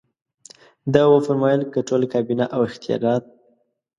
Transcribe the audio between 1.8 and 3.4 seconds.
ټوله کابینه او اختیارات.